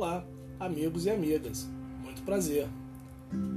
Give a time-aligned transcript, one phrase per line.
[0.00, 0.24] Olá,
[0.60, 1.68] amigos e amigas,
[2.04, 2.68] muito prazer.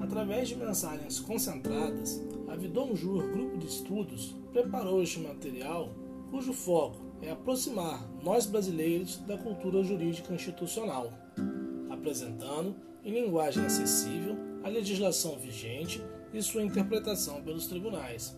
[0.02, 5.90] Através de mensagens concentradas, a Vidom Jur Grupo de Estudos preparou este material
[6.32, 11.14] cujo foco é aproximar nós brasileiros da cultura jurídica institucional,
[11.92, 16.02] apresentando, em linguagem acessível, a legislação vigente
[16.34, 18.36] e sua interpretação pelos tribunais.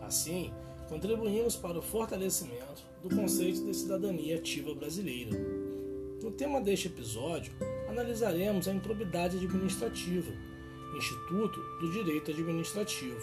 [0.00, 0.50] Assim,
[0.88, 5.75] contribuímos para o fortalecimento do conceito de cidadania ativa brasileira.
[6.22, 7.52] No tema deste episódio,
[7.88, 10.32] analisaremos a improbidade administrativa,
[10.96, 13.20] Instituto do Direito Administrativo.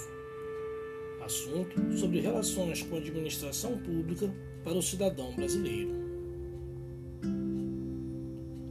[1.25, 4.31] Assunto sobre relações com a administração pública
[4.63, 5.91] para o cidadão brasileiro.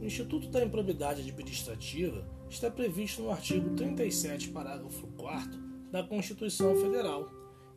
[0.01, 5.59] O Instituto da Improbidade Administrativa está previsto no artigo 37, parágrafo 4
[5.91, 7.29] da Constituição Federal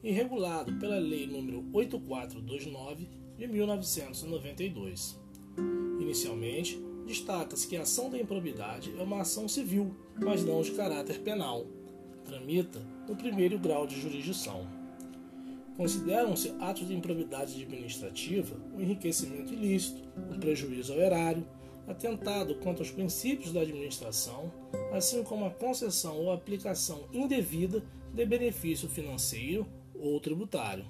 [0.03, 5.26] e regulado pela Lei nº 8429 de 1992.
[6.07, 11.19] Inicialmente, destaca-se que a ação da improbidade é uma ação civil, mas não de caráter
[11.19, 11.67] penal.
[12.25, 14.65] Tramita no primeiro grau de jurisdição.
[15.77, 20.01] Consideram-se atos de improbidade administrativa o enriquecimento ilícito,
[20.33, 21.45] o prejuízo ao erário,
[21.89, 24.53] atentado contra os princípios da administração,
[24.93, 27.83] assim como a concessão ou aplicação indevida
[28.15, 30.85] de benefício financeiro ou tributário.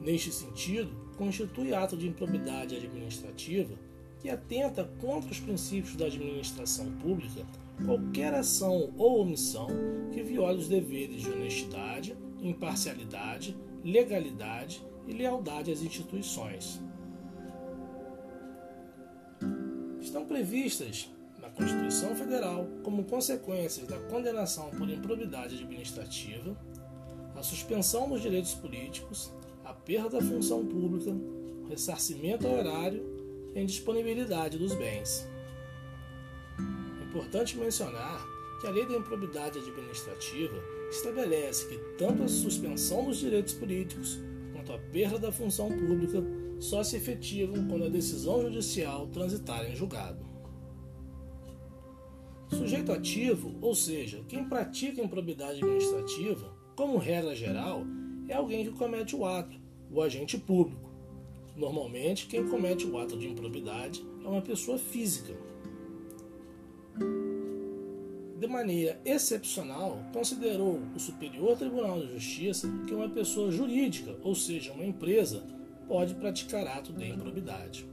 [0.00, 3.74] Neste sentido, constitui ato de improbidade administrativa
[4.20, 7.44] que atenta contra os princípios da administração pública
[7.84, 9.66] qualquer ação ou omissão
[10.12, 16.80] que viole os deveres de honestidade, imparcialidade, legalidade e lealdade às instituições.
[20.00, 21.10] Estão previstas
[21.40, 26.56] na Constituição Federal, como consequências da condenação por improbidade administrativa,
[27.34, 29.32] a suspensão dos direitos políticos,
[29.64, 33.02] a perda da função pública, o ressarcimento horário
[33.54, 35.28] e a indisponibilidade dos bens.
[37.00, 38.24] É importante mencionar
[38.60, 40.56] que a Lei da Improbidade Administrativa
[40.90, 44.20] estabelece que tanto a suspensão dos direitos políticos
[44.52, 46.22] quanto a perda da função pública
[46.60, 50.24] só se efetivam quando a decisão judicial transitar em julgado.
[52.50, 57.84] Sujeito ativo, ou seja, quem pratica improbidade administrativa, como regra geral,
[58.28, 59.56] é alguém que comete o ato,
[59.90, 60.90] o agente público.
[61.56, 65.34] Normalmente, quem comete o ato de improbidade é uma pessoa física.
[68.38, 74.72] De maneira excepcional, considerou o Superior Tribunal de Justiça que uma pessoa jurídica, ou seja,
[74.72, 75.44] uma empresa,
[75.86, 77.86] pode praticar ato de improbidade.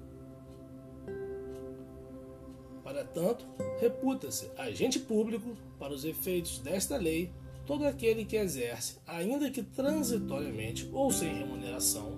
[2.84, 3.46] Para tanto,
[3.80, 7.32] reputa-se agente público, para os efeitos desta lei,
[7.70, 12.18] todo aquele que exerce, ainda que transitoriamente ou sem remuneração,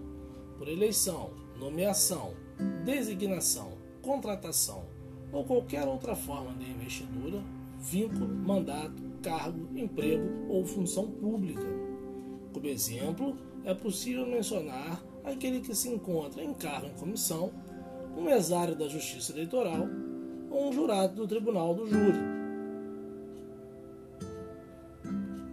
[0.58, 2.34] por eleição, nomeação,
[2.86, 4.86] designação, contratação
[5.30, 7.44] ou qualquer outra forma de investidura,
[7.78, 11.68] vínculo, mandato, cargo, emprego ou função pública.
[12.54, 13.36] Como exemplo,
[13.66, 17.52] é possível mencionar aquele que se encontra em cargo em comissão,
[18.16, 19.86] um mesário da Justiça Eleitoral
[20.50, 22.41] ou um jurado do Tribunal do Júri.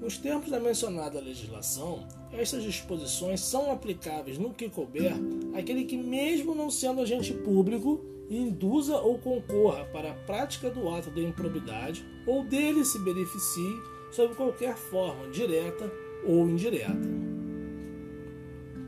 [0.09, 5.13] Nos termos da mencionada legislação, estas disposições são aplicáveis no que couber
[5.55, 11.11] àquele que, mesmo não sendo agente público, induza ou concorra para a prática do ato
[11.11, 15.93] de improbidade ou dele se beneficie sob qualquer forma, direta
[16.25, 17.07] ou indireta.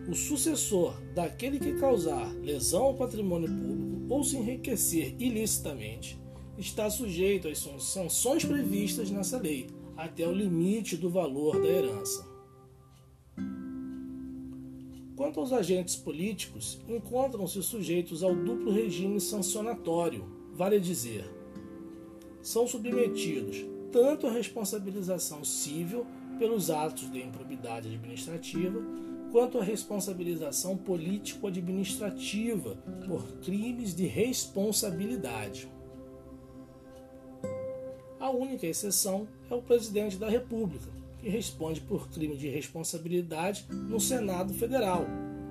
[0.09, 6.19] O sucessor daquele que causar lesão ao patrimônio público ou se enriquecer ilicitamente
[6.57, 12.29] está sujeito às sanções previstas nessa lei, até o limite do valor da herança.
[15.17, 20.25] Quanto aos agentes políticos, encontram-se sujeitos ao duplo regime sancionatório,
[20.55, 21.31] vale dizer,
[22.43, 26.07] são submetidos tanto à responsabilização civil
[26.39, 28.81] pelos atos de improbidade administrativa,
[29.31, 32.77] quanto à responsabilização político-administrativa
[33.07, 35.69] por crimes de responsabilidade.
[38.31, 40.87] A única exceção é o presidente da República,
[41.21, 45.05] que responde por crime de responsabilidade no Senado Federal,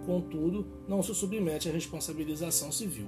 [0.06, 3.06] contudo, não se submete à responsabilização civil.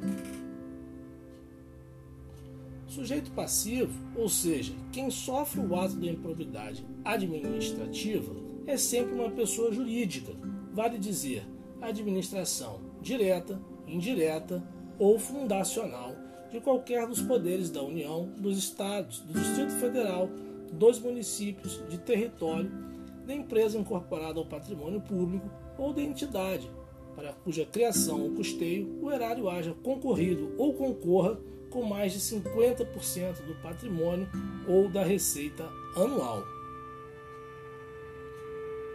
[2.86, 8.36] Sujeito passivo, ou seja, quem sofre o ato da improbidade administrativa,
[8.68, 10.34] é sempre uma pessoa jurídica,
[10.74, 11.46] vale dizer,
[11.82, 13.58] administração direta,
[13.88, 14.62] indireta
[15.00, 16.14] ou fundacional
[16.52, 20.30] de qualquer dos poderes da União, dos Estados, do Distrito Federal,
[20.72, 22.70] dos municípios, de território,
[23.26, 26.70] da empresa incorporada ao patrimônio público ou da entidade,
[27.16, 31.40] para cuja criação ou custeio o erário haja concorrido ou concorra
[31.70, 34.28] com mais de 50% do patrimônio
[34.68, 35.64] ou da receita
[35.96, 36.44] anual.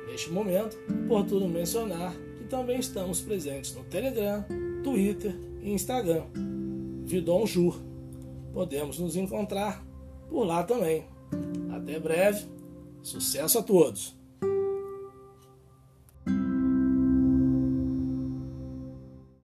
[0.07, 4.45] Neste momento, é oportuno mencionar que também estamos presentes no Telegram,
[4.83, 6.27] Twitter e Instagram.
[7.07, 7.81] Vidon Jur.
[8.53, 9.87] Podemos nos encontrar
[10.29, 11.05] por lá também.
[11.71, 12.47] Até breve.
[13.03, 14.16] Sucesso a todos!